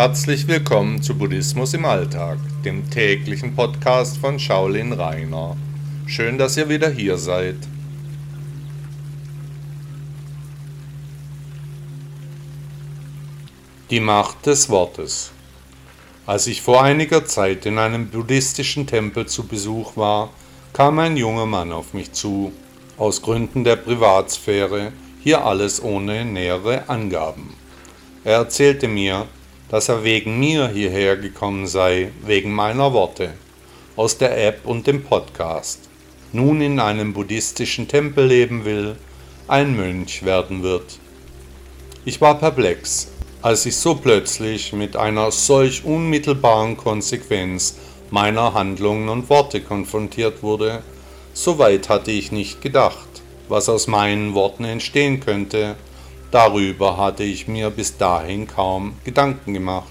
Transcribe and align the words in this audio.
Herzlich 0.00 0.46
willkommen 0.46 1.02
zu 1.02 1.18
Buddhismus 1.18 1.74
im 1.74 1.84
Alltag, 1.84 2.38
dem 2.64 2.88
täglichen 2.88 3.56
Podcast 3.56 4.18
von 4.18 4.38
Shaolin 4.38 4.92
Rainer. 4.92 5.56
Schön, 6.06 6.38
dass 6.38 6.56
ihr 6.56 6.68
wieder 6.68 6.88
hier 6.88 7.18
seid. 7.18 7.56
Die 13.90 13.98
Macht 13.98 14.46
des 14.46 14.68
Wortes. 14.68 15.32
Als 16.26 16.46
ich 16.46 16.62
vor 16.62 16.84
einiger 16.84 17.24
Zeit 17.26 17.66
in 17.66 17.76
einem 17.76 18.08
buddhistischen 18.08 18.86
Tempel 18.86 19.26
zu 19.26 19.48
Besuch 19.48 19.96
war, 19.96 20.30
kam 20.74 21.00
ein 21.00 21.16
junger 21.16 21.46
Mann 21.46 21.72
auf 21.72 21.92
mich 21.92 22.12
zu, 22.12 22.52
aus 22.98 23.20
Gründen 23.20 23.64
der 23.64 23.74
Privatsphäre, 23.74 24.92
hier 25.24 25.44
alles 25.44 25.82
ohne 25.82 26.24
nähere 26.24 26.88
Angaben. 26.88 27.52
Er 28.22 28.34
erzählte 28.34 28.86
mir, 28.86 29.26
dass 29.68 29.88
er 29.88 30.04
wegen 30.04 30.38
mir 30.38 30.68
hierher 30.68 31.16
gekommen 31.16 31.66
sei, 31.66 32.10
wegen 32.24 32.52
meiner 32.52 32.92
Worte, 32.92 33.34
aus 33.96 34.16
der 34.18 34.46
App 34.46 34.60
und 34.64 34.86
dem 34.86 35.02
Podcast, 35.04 35.88
nun 36.32 36.60
in 36.60 36.80
einem 36.80 37.12
buddhistischen 37.12 37.88
Tempel 37.88 38.26
leben 38.26 38.64
will, 38.64 38.96
ein 39.46 39.76
Mönch 39.76 40.24
werden 40.24 40.62
wird. 40.62 40.98
Ich 42.04 42.20
war 42.20 42.38
perplex, 42.38 43.08
als 43.42 43.66
ich 43.66 43.76
so 43.76 43.94
plötzlich 43.94 44.72
mit 44.72 44.96
einer 44.96 45.30
solch 45.30 45.84
unmittelbaren 45.84 46.76
Konsequenz 46.76 47.76
meiner 48.10 48.54
Handlungen 48.54 49.08
und 49.08 49.28
Worte 49.28 49.60
konfrontiert 49.60 50.42
wurde, 50.42 50.82
so 51.34 51.58
weit 51.58 51.88
hatte 51.88 52.10
ich 52.10 52.32
nicht 52.32 52.62
gedacht, 52.62 53.08
was 53.48 53.68
aus 53.68 53.86
meinen 53.86 54.34
Worten 54.34 54.64
entstehen 54.64 55.20
könnte, 55.20 55.76
Darüber 56.30 56.98
hatte 56.98 57.24
ich 57.24 57.48
mir 57.48 57.70
bis 57.70 57.96
dahin 57.96 58.46
kaum 58.46 58.94
Gedanken 59.04 59.54
gemacht. 59.54 59.88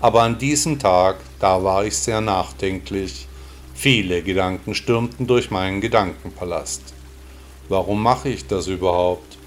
Aber 0.00 0.22
an 0.22 0.38
diesem 0.38 0.78
Tag, 0.78 1.16
da 1.40 1.64
war 1.64 1.84
ich 1.84 1.96
sehr 1.96 2.20
nachdenklich. 2.20 3.26
Viele 3.74 4.22
Gedanken 4.22 4.74
stürmten 4.76 5.26
durch 5.26 5.50
meinen 5.50 5.80
Gedankenpalast. 5.80 6.94
Warum 7.68 8.02
mache 8.02 8.28
ich 8.28 8.46
das 8.46 8.68
überhaupt? 8.68 9.38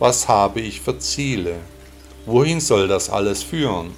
Was 0.00 0.26
habe 0.26 0.60
ich 0.60 0.80
für 0.80 0.98
Ziele? 0.98 1.56
Wohin 2.26 2.60
soll 2.60 2.88
das 2.88 3.08
alles 3.08 3.42
führen? 3.44 3.92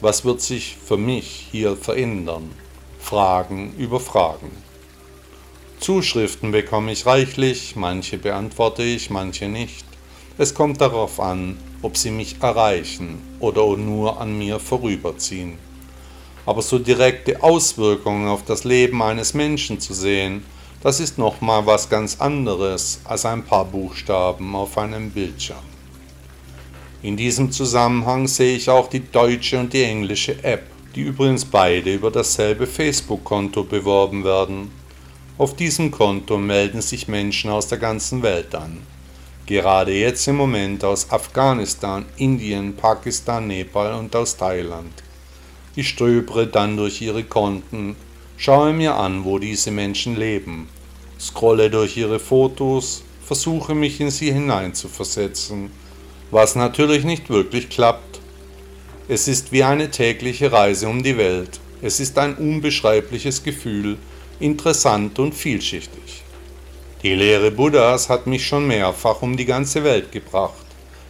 Was 0.00 0.24
wird 0.24 0.40
sich 0.40 0.76
für 0.84 0.96
mich 0.96 1.48
hier 1.52 1.76
verändern? 1.76 2.50
Fragen 2.98 3.74
über 3.76 4.00
Fragen. 4.00 4.50
Zuschriften 5.78 6.50
bekomme 6.50 6.92
ich 6.92 7.06
reichlich, 7.06 7.76
manche 7.76 8.18
beantworte 8.18 8.82
ich, 8.82 9.08
manche 9.08 9.48
nicht. 9.48 9.89
Es 10.40 10.54
kommt 10.54 10.80
darauf 10.80 11.20
an, 11.20 11.58
ob 11.82 11.98
sie 11.98 12.10
mich 12.10 12.36
erreichen 12.40 13.18
oder 13.40 13.76
nur 13.76 14.18
an 14.18 14.38
mir 14.38 14.58
vorüberziehen. 14.58 15.58
Aber 16.46 16.62
so 16.62 16.78
direkte 16.78 17.42
Auswirkungen 17.42 18.26
auf 18.26 18.42
das 18.46 18.64
Leben 18.64 19.02
eines 19.02 19.34
Menschen 19.34 19.80
zu 19.80 19.92
sehen, 19.92 20.42
das 20.82 20.98
ist 20.98 21.18
nochmal 21.18 21.66
was 21.66 21.90
ganz 21.90 22.22
anderes 22.22 23.02
als 23.04 23.26
ein 23.26 23.44
paar 23.44 23.66
Buchstaben 23.66 24.56
auf 24.56 24.78
einem 24.78 25.10
Bildschirm. 25.10 25.58
In 27.02 27.18
diesem 27.18 27.52
Zusammenhang 27.52 28.26
sehe 28.26 28.56
ich 28.56 28.70
auch 28.70 28.88
die 28.88 29.12
deutsche 29.12 29.58
und 29.58 29.74
die 29.74 29.82
englische 29.82 30.42
App, 30.42 30.62
die 30.94 31.02
übrigens 31.02 31.44
beide 31.44 31.92
über 31.92 32.10
dasselbe 32.10 32.66
Facebook-Konto 32.66 33.64
beworben 33.64 34.24
werden. 34.24 34.70
Auf 35.36 35.54
diesem 35.54 35.90
Konto 35.90 36.38
melden 36.38 36.80
sich 36.80 37.08
Menschen 37.08 37.50
aus 37.50 37.66
der 37.66 37.76
ganzen 37.76 38.22
Welt 38.22 38.54
an 38.54 38.78
gerade 39.50 39.92
jetzt 39.92 40.28
im 40.28 40.36
Moment 40.36 40.84
aus 40.84 41.10
Afghanistan, 41.10 42.06
Indien, 42.16 42.76
Pakistan, 42.76 43.48
Nepal 43.48 43.94
und 43.94 44.14
aus 44.14 44.36
Thailand. 44.36 44.92
Ich 45.74 45.88
ströbere 45.88 46.46
dann 46.46 46.76
durch 46.76 47.02
ihre 47.02 47.24
Konten, 47.24 47.96
schaue 48.36 48.72
mir 48.72 48.94
an, 48.94 49.24
wo 49.24 49.40
diese 49.40 49.72
Menschen 49.72 50.16
leben, 50.16 50.68
scrolle 51.18 51.68
durch 51.68 51.96
ihre 51.96 52.20
Fotos, 52.20 53.02
versuche 53.24 53.74
mich 53.74 54.00
in 54.00 54.12
sie 54.12 54.32
hineinzuversetzen, 54.32 55.72
was 56.30 56.54
natürlich 56.54 57.02
nicht 57.02 57.28
wirklich 57.28 57.68
klappt. 57.68 58.20
Es 59.08 59.26
ist 59.26 59.50
wie 59.50 59.64
eine 59.64 59.90
tägliche 59.90 60.52
Reise 60.52 60.88
um 60.88 61.02
die 61.02 61.16
Welt. 61.16 61.58
Es 61.82 61.98
ist 61.98 62.16
ein 62.18 62.36
unbeschreibliches 62.36 63.42
Gefühl, 63.42 63.98
interessant 64.38 65.18
und 65.18 65.34
vielschichtig. 65.34 66.22
Die 67.02 67.14
Lehre 67.14 67.50
Buddhas 67.50 68.10
hat 68.10 68.26
mich 68.26 68.46
schon 68.46 68.66
mehrfach 68.66 69.22
um 69.22 69.34
die 69.34 69.46
ganze 69.46 69.84
Welt 69.84 70.12
gebracht. 70.12 70.66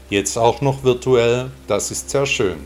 Jetzt 0.08 0.36
auch 0.36 0.60
noch 0.60 0.84
virtuell, 0.84 1.50
das 1.66 1.90
ist 1.90 2.10
sehr 2.10 2.26
schön. 2.26 2.58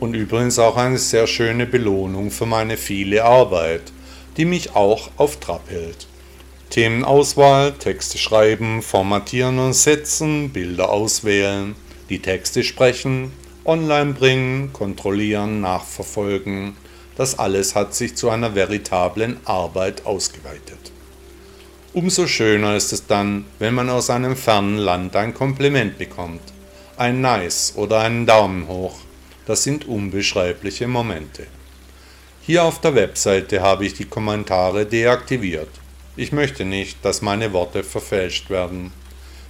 Und 0.00 0.14
übrigens 0.14 0.58
auch 0.58 0.76
eine 0.76 0.98
sehr 0.98 1.28
schöne 1.28 1.64
Belohnung 1.64 2.32
für 2.32 2.46
meine 2.46 2.76
viele 2.76 3.24
Arbeit, 3.24 3.92
die 4.36 4.44
mich 4.46 4.74
auch 4.74 5.10
auf 5.16 5.38
Trab 5.38 5.70
hält. 5.70 6.08
Themenauswahl, 6.70 7.70
Texte 7.74 8.18
schreiben, 8.18 8.82
formatieren 8.82 9.60
und 9.60 9.74
setzen, 9.74 10.50
Bilder 10.50 10.90
auswählen, 10.90 11.76
die 12.08 12.18
Texte 12.18 12.64
sprechen, 12.64 13.30
online 13.64 14.14
bringen, 14.14 14.72
kontrollieren, 14.72 15.60
nachverfolgen. 15.60 16.76
Das 17.14 17.38
alles 17.38 17.76
hat 17.76 17.94
sich 17.94 18.16
zu 18.16 18.28
einer 18.28 18.56
veritablen 18.56 19.36
Arbeit 19.44 20.04
ausgeweitet. 20.04 20.90
Umso 21.92 22.28
schöner 22.28 22.76
ist 22.76 22.92
es 22.92 23.08
dann, 23.08 23.46
wenn 23.58 23.74
man 23.74 23.90
aus 23.90 24.10
einem 24.10 24.36
fernen 24.36 24.78
Land 24.78 25.16
ein 25.16 25.34
Kompliment 25.34 25.98
bekommt, 25.98 26.40
ein 26.96 27.20
Nice 27.20 27.72
oder 27.74 27.98
einen 27.98 28.26
Daumen 28.26 28.68
hoch. 28.68 29.00
Das 29.44 29.64
sind 29.64 29.88
unbeschreibliche 29.88 30.86
Momente. 30.86 31.48
Hier 32.42 32.62
auf 32.62 32.80
der 32.80 32.94
Webseite 32.94 33.60
habe 33.60 33.86
ich 33.86 33.94
die 33.94 34.04
Kommentare 34.04 34.86
deaktiviert. 34.86 35.68
Ich 36.14 36.30
möchte 36.30 36.64
nicht, 36.64 37.04
dass 37.04 37.22
meine 37.22 37.52
Worte 37.52 37.82
verfälscht 37.82 38.50
werden. 38.50 38.92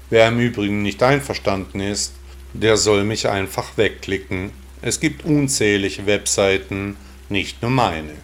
Wer 0.08 0.28
im 0.28 0.40
Übrigen 0.40 0.80
nicht 0.82 1.02
einverstanden 1.02 1.80
ist, 1.80 2.14
der 2.54 2.78
soll 2.78 3.04
mich 3.04 3.28
einfach 3.28 3.76
wegklicken. 3.76 4.50
Es 4.80 4.98
gibt 4.98 5.26
unzählige 5.26 6.06
Webseiten, 6.06 6.96
nicht 7.28 7.60
nur 7.60 7.70
meine. 7.70 8.14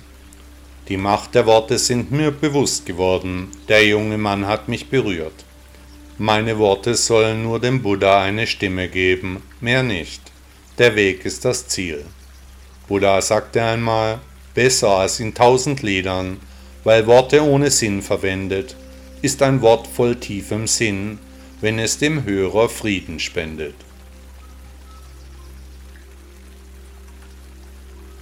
Die 0.89 0.97
Macht 0.97 1.35
der 1.35 1.47
Worte 1.47 1.79
sind 1.79 2.13
mir 2.13 2.31
bewusst 2.31 2.87
geworden. 2.87 3.51
Der 3.69 3.85
junge 3.85 4.19
Mann 4.19 4.47
hat 4.47 4.69
mich 4.69 4.89
berührt. 4.89 5.45
Meine 6.17 6.59
Worte 6.59 6.95
sollen 6.95 7.43
nur 7.43 7.59
dem 7.59 7.83
Buddha 7.83 8.23
eine 8.23 8.47
Stimme 8.47 8.89
geben, 8.89 9.43
mehr 9.61 9.83
nicht. 9.83 10.23
Der 10.79 10.95
Weg 10.95 11.25
ist 11.25 11.45
das 11.45 11.67
Ziel. 11.67 12.05
Buddha 12.87 13.21
sagte 13.21 13.65
einmal, 13.65 14.21
besser 14.55 14.91
als 14.91 15.19
in 15.19 15.35
tausend 15.35 15.83
Liedern, 15.83 16.39
weil 16.85 17.09
Worte 17.09 17.43
ohne 17.43 17.73
Sinn 17.73 18.01
verwendet, 18.01 18.77
ist 19.23 19.43
ein 19.43 19.63
Wort 19.63 19.89
voll 19.89 20.15
tiefem 20.15 20.69
Sinn, 20.69 21.19
wenn 21.61 21.81
es 21.81 21.99
dem 21.99 22.25
Hörer 22.25 22.69
Frieden 22.69 23.19
spendet. 23.19 23.75